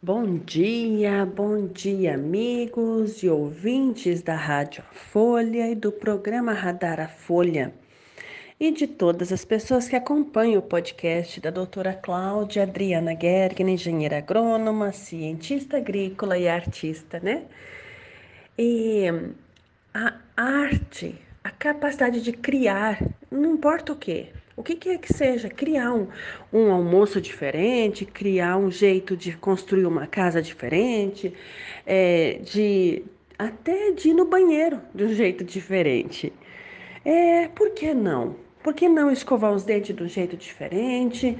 Bom 0.00 0.38
dia, 0.38 1.26
bom 1.26 1.66
dia, 1.66 2.14
amigos 2.14 3.20
e 3.24 3.28
ouvintes 3.28 4.22
da 4.22 4.36
Rádio 4.36 4.84
Folha 4.92 5.68
e 5.68 5.74
do 5.74 5.90
programa 5.90 6.52
Radar 6.52 7.00
a 7.00 7.08
Folha 7.08 7.74
e 8.60 8.70
de 8.70 8.86
todas 8.86 9.32
as 9.32 9.44
pessoas 9.44 9.88
que 9.88 9.96
acompanham 9.96 10.60
o 10.60 10.62
podcast 10.62 11.40
da 11.40 11.50
doutora 11.50 11.92
Cláudia 11.94 12.62
Adriana 12.62 13.18
Gergen, 13.20 13.70
engenheira 13.70 14.18
agrônoma, 14.18 14.92
cientista 14.92 15.78
agrícola 15.78 16.38
e 16.38 16.46
artista, 16.46 17.18
né? 17.18 17.42
E 18.56 19.02
a 19.92 20.14
arte, 20.36 21.20
a 21.42 21.50
capacidade 21.50 22.22
de 22.22 22.32
criar, 22.32 23.02
não 23.32 23.54
importa 23.54 23.92
o 23.94 23.96
que, 23.96 24.28
o 24.58 24.62
que 24.64 24.74
quer 24.74 24.98
que 24.98 25.12
seja, 25.14 25.48
criar 25.48 25.92
um, 25.94 26.08
um 26.52 26.72
almoço 26.72 27.20
diferente, 27.20 28.04
criar 28.04 28.56
um 28.56 28.72
jeito 28.72 29.16
de 29.16 29.36
construir 29.36 29.86
uma 29.86 30.04
casa 30.08 30.42
diferente, 30.42 31.32
é, 31.86 32.40
de 32.42 33.04
até 33.38 33.92
de 33.92 34.08
ir 34.08 34.14
no 34.14 34.24
banheiro 34.24 34.80
de 34.92 35.04
um 35.04 35.14
jeito 35.14 35.44
diferente. 35.44 36.32
É, 37.04 37.46
por 37.46 37.70
que 37.70 37.94
não? 37.94 38.34
Por 38.60 38.74
que 38.74 38.88
não 38.88 39.12
escovar 39.12 39.52
os 39.52 39.62
dentes 39.62 39.94
de 39.94 40.02
um 40.02 40.08
jeito 40.08 40.36
diferente? 40.36 41.38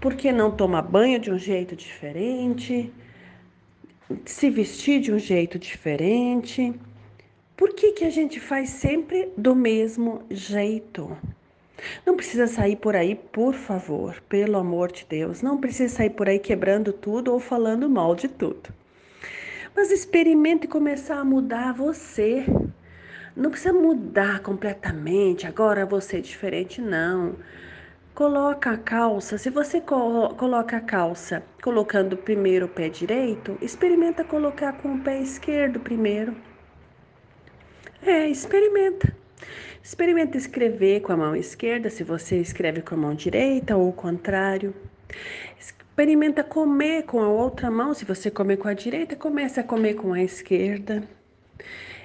Por 0.00 0.14
que 0.14 0.30
não 0.30 0.52
tomar 0.52 0.82
banho 0.82 1.18
de 1.18 1.32
um 1.32 1.38
jeito 1.38 1.74
diferente? 1.74 2.92
Se 4.24 4.48
vestir 4.48 5.00
de 5.00 5.12
um 5.12 5.18
jeito 5.18 5.58
diferente? 5.58 6.72
Por 7.56 7.74
que, 7.74 7.92
que 7.92 8.04
a 8.04 8.10
gente 8.10 8.38
faz 8.38 8.70
sempre 8.70 9.28
do 9.36 9.56
mesmo 9.56 10.22
jeito? 10.30 11.18
Não 12.04 12.16
precisa 12.16 12.46
sair 12.46 12.76
por 12.76 12.96
aí, 12.96 13.14
por 13.14 13.54
favor, 13.54 14.22
pelo 14.28 14.56
amor 14.58 14.90
de 14.92 15.06
Deus. 15.08 15.42
Não 15.42 15.58
precisa 15.58 15.94
sair 15.94 16.10
por 16.10 16.28
aí 16.28 16.38
quebrando 16.38 16.92
tudo 16.92 17.32
ou 17.32 17.40
falando 17.40 17.88
mal 17.88 18.14
de 18.14 18.28
tudo. 18.28 18.70
Mas 19.74 19.90
experimente 19.90 20.66
começar 20.66 21.18
a 21.18 21.24
mudar 21.24 21.72
você. 21.72 22.44
Não 23.36 23.50
precisa 23.50 23.72
mudar 23.72 24.40
completamente, 24.40 25.46
agora 25.46 25.86
você 25.86 26.18
é 26.18 26.20
diferente, 26.20 26.80
não. 26.80 27.36
Coloca 28.14 28.72
a 28.72 28.76
calça, 28.76 29.38
se 29.38 29.48
você 29.48 29.80
colo 29.80 30.34
coloca 30.34 30.76
a 30.76 30.80
calça 30.80 31.42
colocando 31.62 32.16
primeiro 32.16 32.66
o 32.66 32.68
pé 32.68 32.88
direito, 32.88 33.56
experimenta 33.62 34.24
colocar 34.24 34.72
com 34.74 34.96
o 34.96 35.00
pé 35.00 35.20
esquerdo 35.22 35.80
primeiro. 35.80 36.36
É, 38.02 38.28
experimenta. 38.28 39.14
Experimenta 39.82 40.36
escrever 40.36 41.00
com 41.00 41.12
a 41.12 41.16
mão 41.16 41.34
esquerda, 41.34 41.88
se 41.90 42.04
você 42.04 42.36
escreve 42.36 42.82
com 42.82 42.94
a 42.94 42.98
mão 42.98 43.14
direita 43.14 43.76
ou 43.76 43.88
o 43.88 43.92
contrário. 43.92 44.74
Experimenta 45.58 46.44
comer 46.44 47.04
com 47.04 47.20
a 47.20 47.28
outra 47.28 47.70
mão, 47.70 47.94
se 47.94 48.04
você 48.04 48.30
comer 48.30 48.58
com 48.58 48.68
a 48.68 48.74
direita, 48.74 49.16
comece 49.16 49.58
a 49.58 49.64
comer 49.64 49.94
com 49.94 50.12
a 50.12 50.22
esquerda. 50.22 51.02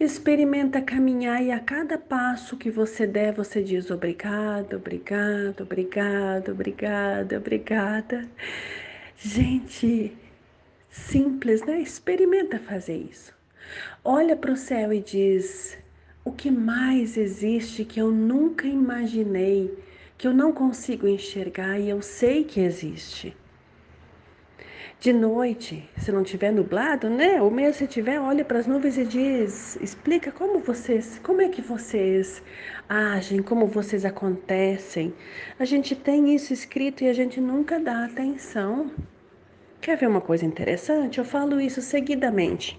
Experimenta 0.00 0.80
caminhar 0.80 1.42
e 1.42 1.50
a 1.50 1.58
cada 1.58 1.98
passo 1.98 2.56
que 2.56 2.70
você 2.70 3.06
der, 3.06 3.32
você 3.32 3.62
diz 3.62 3.90
obrigado, 3.90 4.76
obrigado, 4.76 5.62
obrigado, 5.62 6.52
obrigada, 6.52 7.36
obrigada. 7.36 8.28
Gente, 9.16 10.16
simples, 10.88 11.62
né? 11.64 11.80
Experimenta 11.80 12.58
fazer 12.58 12.96
isso. 13.10 13.34
Olha 14.04 14.36
para 14.36 14.52
o 14.52 14.56
céu 14.56 14.92
e 14.92 15.00
diz: 15.00 15.76
o 16.28 16.32
que 16.32 16.50
mais 16.50 17.16
existe 17.16 17.86
que 17.86 17.98
eu 17.98 18.10
nunca 18.10 18.66
imaginei, 18.66 19.74
que 20.18 20.28
eu 20.28 20.34
não 20.34 20.52
consigo 20.52 21.08
enxergar 21.08 21.78
e 21.78 21.88
eu 21.88 22.02
sei 22.02 22.44
que 22.44 22.60
existe. 22.60 23.34
De 25.00 25.10
noite, 25.10 25.88
se 25.96 26.12
não 26.12 26.22
tiver 26.22 26.50
nublado, 26.52 27.08
né? 27.08 27.40
Ou 27.40 27.50
mesmo 27.50 27.74
se 27.74 27.86
tiver, 27.86 28.20
olha 28.20 28.44
para 28.44 28.58
as 28.58 28.66
nuvens 28.66 28.98
e 28.98 29.06
diz, 29.06 29.76
explica 29.80 30.30
como 30.30 30.58
vocês, 30.58 31.18
como 31.22 31.40
é 31.40 31.48
que 31.48 31.62
vocês 31.62 32.42
agem, 32.86 33.40
como 33.40 33.66
vocês 33.66 34.04
acontecem. 34.04 35.14
A 35.58 35.64
gente 35.64 35.96
tem 35.96 36.34
isso 36.34 36.52
escrito 36.52 37.04
e 37.04 37.08
a 37.08 37.14
gente 37.14 37.40
nunca 37.40 37.80
dá 37.80 38.04
atenção. 38.04 38.90
Quer 39.80 39.96
ver 39.96 40.08
uma 40.08 40.20
coisa 40.20 40.44
interessante? 40.44 41.18
Eu 41.18 41.24
falo 41.24 41.58
isso 41.58 41.80
seguidamente. 41.80 42.78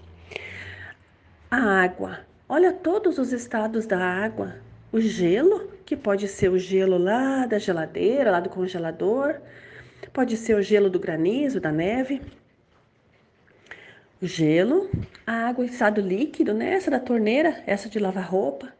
A 1.50 1.82
água 1.82 2.29
Olha 2.52 2.72
todos 2.72 3.16
os 3.16 3.32
estados 3.32 3.86
da 3.86 4.04
água. 4.04 4.56
O 4.90 5.00
gelo, 5.00 5.70
que 5.86 5.96
pode 5.96 6.26
ser 6.26 6.50
o 6.50 6.58
gelo 6.58 6.98
lá 6.98 7.46
da 7.46 7.60
geladeira, 7.60 8.32
lá 8.32 8.40
do 8.40 8.50
congelador, 8.50 9.36
pode 10.12 10.36
ser 10.36 10.56
o 10.56 10.60
gelo 10.60 10.90
do 10.90 10.98
granizo, 10.98 11.60
da 11.60 11.70
neve. 11.70 12.20
O 14.20 14.26
gelo, 14.26 14.90
a 15.24 15.46
água 15.46 15.64
em 15.64 15.68
estado 15.68 16.00
líquido, 16.00 16.52
né? 16.52 16.72
Essa 16.72 16.90
da 16.90 16.98
torneira, 16.98 17.62
essa 17.68 17.88
de 17.88 18.00
lavar 18.00 18.28
roupa. 18.28 18.72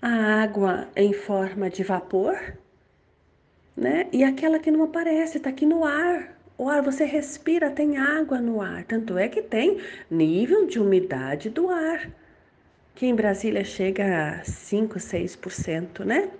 A 0.00 0.42
água 0.42 0.88
em 0.96 1.12
forma 1.12 1.68
de 1.68 1.84
vapor, 1.84 2.56
né? 3.76 4.08
E 4.10 4.24
aquela 4.24 4.58
que 4.58 4.70
não 4.70 4.82
aparece, 4.84 5.36
está 5.36 5.50
aqui 5.50 5.66
no 5.66 5.84
ar, 5.84 6.33
o 6.56 6.68
ar 6.68 6.82
você 6.82 7.04
respira, 7.04 7.70
tem 7.70 7.96
água 7.96 8.40
no 8.40 8.60
ar. 8.60 8.84
Tanto 8.84 9.18
é 9.18 9.28
que 9.28 9.42
tem 9.42 9.80
nível 10.10 10.66
de 10.66 10.78
umidade 10.78 11.50
do 11.50 11.68
ar, 11.68 12.08
que 12.94 13.06
em 13.06 13.14
Brasília 13.14 13.64
chega 13.64 14.40
a 14.40 14.44
5, 14.44 14.98
6%, 14.98 16.04
né? 16.04 16.30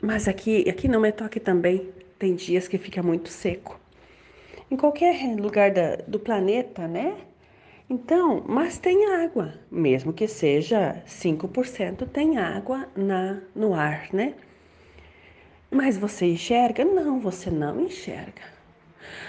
Mas 0.00 0.28
aqui, 0.28 0.68
aqui 0.68 0.88
no 0.88 1.00
Metoque 1.00 1.40
também 1.40 1.90
tem 2.18 2.34
dias 2.34 2.68
que 2.68 2.78
fica 2.78 3.02
muito 3.02 3.28
seco. 3.28 3.80
Em 4.70 4.76
qualquer 4.76 5.34
lugar 5.36 5.70
da, 5.72 5.96
do 6.06 6.18
planeta, 6.18 6.86
né? 6.86 7.16
Então, 7.88 8.44
mas 8.46 8.78
tem 8.78 9.12
água, 9.12 9.54
mesmo 9.70 10.12
que 10.12 10.26
seja 10.26 11.02
5%, 11.06 12.06
tem 12.08 12.36
água 12.38 12.88
na, 12.96 13.40
no 13.54 13.74
ar, 13.74 14.08
né? 14.12 14.34
Mas 15.70 15.96
você 15.96 16.26
enxerga? 16.26 16.84
Não, 16.84 17.20
você 17.20 17.50
não 17.50 17.80
enxerga. 17.80 18.55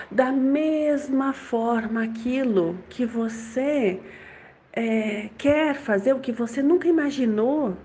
Da 0.10 0.32
mesma 0.32 1.34
forma, 1.34 2.04
aquilo 2.04 2.78
que 2.90 3.06
você 3.06 4.00
é, 4.74 5.30
quer 5.38 5.76
fazer, 5.76 6.14
o 6.14 6.20
que 6.20 6.32
você 6.32 6.62
nunca 6.62 6.88
imaginou, 6.88 7.76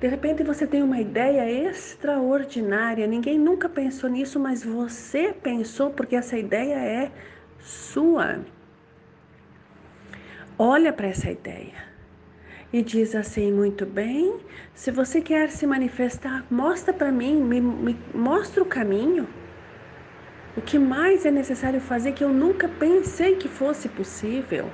de 0.00 0.08
repente 0.08 0.42
você 0.42 0.66
tem 0.66 0.82
uma 0.82 1.00
ideia 1.00 1.68
extraordinária, 1.68 3.06
ninguém 3.06 3.38
nunca 3.38 3.68
pensou 3.68 4.08
nisso, 4.08 4.40
mas 4.40 4.64
você 4.64 5.32
pensou 5.32 5.90
porque 5.90 6.16
essa 6.16 6.38
ideia 6.38 6.76
é 6.76 7.10
sua. 7.58 8.40
Olha 10.58 10.92
para 10.92 11.08
essa 11.08 11.30
ideia 11.30 11.90
e 12.72 12.82
diz 12.82 13.14
assim: 13.14 13.52
muito 13.52 13.84
bem, 13.84 14.38
se 14.74 14.90
você 14.90 15.20
quer 15.20 15.50
se 15.50 15.66
manifestar, 15.66 16.44
mostra 16.50 16.92
para 16.92 17.10
mim, 17.10 17.36
me, 17.36 17.60
me 17.60 17.98
mostra 18.14 18.62
o 18.62 18.66
caminho. 18.66 19.28
O 20.56 20.60
que 20.60 20.78
mais 20.78 21.24
é 21.24 21.30
necessário 21.30 21.80
fazer 21.80 22.12
que 22.12 22.24
eu 22.24 22.30
nunca 22.30 22.68
pensei 22.68 23.36
que 23.36 23.48
fosse 23.48 23.88
possível? 23.88 24.68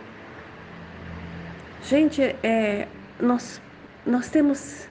Gente, 1.82 2.22
é, 2.42 2.88
nós, 3.20 3.60
nós 4.04 4.30
temos. 4.30 4.88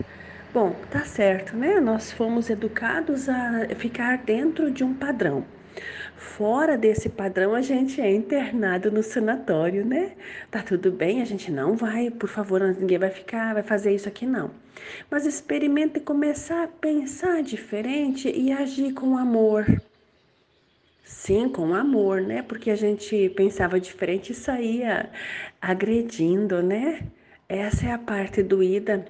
Bom, 0.53 0.75
tá 0.91 1.03
certo, 1.03 1.57
né? 1.57 1.81
Nós 1.81 2.12
fomos 2.12 2.50
educados 2.50 3.28
a 3.28 3.68
ficar 3.75 4.19
dentro 4.19 4.72
de 4.72 4.84
um 4.84 4.94
padrão. 4.94 5.44
Fora 6.16 6.78
desse 6.78 7.09
padrão, 7.09 7.56
a 7.56 7.62
gente 7.62 8.00
é 8.00 8.13
internado 8.13 8.91
no 8.91 9.03
sanatório, 9.03 9.84
né? 9.85 10.12
Tá 10.50 10.62
tudo 10.62 10.91
bem, 10.91 11.22
a 11.22 11.25
gente 11.25 11.52
não 11.52 11.75
vai, 11.75 12.09
por 12.09 12.29
favor, 12.29 12.62
ninguém 12.62 12.97
vai 12.97 13.09
ficar, 13.09 13.53
vai 13.53 13.63
fazer 13.63 13.94
isso 13.94 14.07
aqui, 14.07 14.25
não. 14.25 14.52
Mas 15.09 15.25
experimente 15.25 16.00
começar 16.00 16.63
a 16.63 16.67
pensar 16.67 17.41
diferente 17.41 18.29
e 18.29 18.52
agir 18.52 18.94
com 18.94 19.17
amor. 19.17 19.66
Sim, 21.05 21.47
com 21.47 21.75
amor, 21.75 22.21
né? 22.21 22.41
Porque 22.41 22.71
a 22.71 22.75
gente 22.75 23.29
pensava 23.29 23.79
diferente 23.79 24.31
e 24.31 24.35
saía 24.35 25.11
agredindo, 25.61 26.63
né? 26.63 27.07
Essa 27.47 27.87
é 27.87 27.91
a 27.91 27.99
parte 27.99 28.41
doída. 28.41 29.05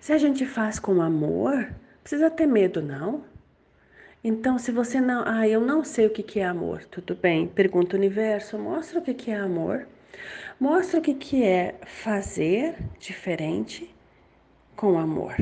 Se 0.00 0.12
a 0.12 0.18
gente 0.18 0.46
faz 0.46 0.78
com 0.78 1.02
amor, 1.02 1.70
precisa 2.02 2.30
ter 2.30 2.46
medo, 2.46 2.80
não. 2.82 3.24
Então, 4.22 4.58
se 4.58 4.72
você 4.72 5.00
não, 5.02 5.22
ah, 5.26 5.46
eu 5.46 5.60
não 5.60 5.84
sei 5.84 6.06
o 6.06 6.10
que 6.10 6.40
é 6.40 6.46
amor, 6.46 6.82
tudo 6.84 7.14
bem? 7.14 7.46
Pergunta 7.46 7.94
o 7.94 7.98
universo, 7.98 8.58
mostra 8.58 9.00
o 9.00 9.02
que 9.02 9.30
é 9.30 9.36
amor. 9.36 9.86
Mostra 10.58 10.98
o 10.98 11.02
que 11.02 11.44
é 11.44 11.74
fazer 11.84 12.76
diferente 12.98 13.94
com 14.74 14.98
amor. 14.98 15.36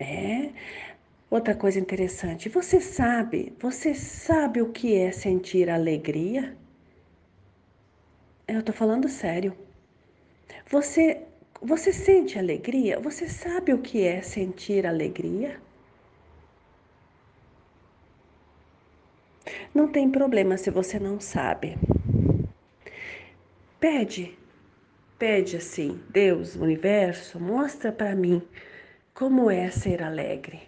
É, 0.00 0.50
Outra 1.30 1.54
coisa 1.54 1.78
interessante, 1.78 2.48
você 2.48 2.80
sabe, 2.80 3.54
você 3.60 3.94
sabe 3.94 4.62
o 4.62 4.72
que 4.72 4.94
é 4.96 5.12
sentir 5.12 5.68
alegria? 5.68 6.56
Eu 8.48 8.62
tô 8.62 8.72
falando 8.72 9.08
sério. 9.08 9.54
Você 10.70 11.26
você 11.60 11.92
sente 11.92 12.38
alegria? 12.38 13.00
Você 13.00 13.28
sabe 13.28 13.72
o 13.74 13.82
que 13.82 14.02
é 14.04 14.22
sentir 14.22 14.86
alegria? 14.86 15.60
Não 19.74 19.88
tem 19.90 20.10
problema 20.10 20.56
se 20.56 20.70
você 20.70 20.98
não 20.98 21.20
sabe. 21.20 21.76
Pede, 23.80 24.38
pede 25.18 25.56
assim, 25.56 26.00
Deus, 26.10 26.56
universo, 26.56 27.40
mostra 27.40 27.92
para 27.92 28.14
mim 28.14 28.42
como 29.14 29.50
é 29.50 29.70
ser 29.70 30.02
alegre. 30.02 30.67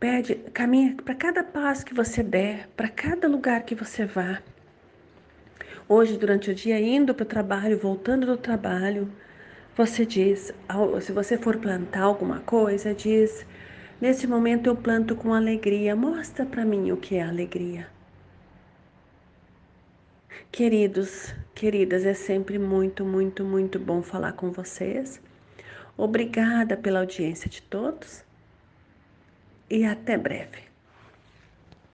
Pede, 0.00 0.36
caminha 0.54 0.94
para 0.94 1.12
cada 1.12 1.42
passo 1.42 1.84
que 1.84 1.92
você 1.92 2.22
der, 2.22 2.68
para 2.76 2.88
cada 2.88 3.26
lugar 3.26 3.64
que 3.64 3.74
você 3.74 4.06
vá. 4.06 4.40
Hoje, 5.88 6.16
durante 6.16 6.52
o 6.52 6.54
dia, 6.54 6.78
indo 6.78 7.12
para 7.12 7.24
o 7.24 7.26
trabalho, 7.26 7.76
voltando 7.76 8.24
do 8.24 8.36
trabalho, 8.36 9.10
você 9.76 10.06
diz, 10.06 10.54
se 11.00 11.10
você 11.10 11.36
for 11.36 11.56
plantar 11.56 12.02
alguma 12.02 12.38
coisa, 12.40 12.94
diz: 12.94 13.44
Nesse 14.00 14.24
momento 14.28 14.68
eu 14.68 14.76
planto 14.76 15.16
com 15.16 15.34
alegria. 15.34 15.96
Mostra 15.96 16.46
para 16.46 16.64
mim 16.64 16.92
o 16.92 16.96
que 16.96 17.16
é 17.16 17.22
alegria. 17.22 17.88
Queridos, 20.52 21.34
queridas, 21.56 22.06
é 22.06 22.14
sempre 22.14 22.56
muito, 22.56 23.04
muito, 23.04 23.44
muito 23.44 23.80
bom 23.80 24.00
falar 24.00 24.34
com 24.34 24.52
vocês. 24.52 25.20
Obrigada 25.96 26.76
pela 26.76 27.00
audiência 27.00 27.50
de 27.50 27.60
todos 27.62 28.27
e 29.70 29.84
até 29.84 30.16
breve. 30.16 30.67